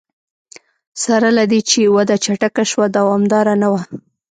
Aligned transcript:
سره 1.03 1.27
له 1.37 1.43
دې 1.51 1.59
چې 1.69 1.81
وده 1.95 2.15
چټکه 2.25 2.63
شوه 2.71 2.85
دوامداره 2.97 3.53
نه 3.61 3.67
وه. 3.71 3.81